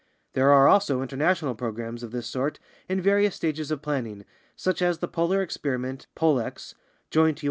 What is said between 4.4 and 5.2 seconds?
such as the